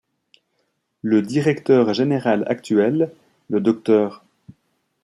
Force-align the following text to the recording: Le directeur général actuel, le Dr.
Le 1.03 1.21
directeur 1.21 1.93
général 1.93 2.43
actuel, 2.47 3.11
le 3.51 3.61
Dr. 3.61 4.23